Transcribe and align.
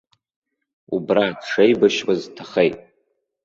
Убра 0.95 1.25
дшеибашьуаз 1.39 2.21
дҭахеит. 2.35 2.77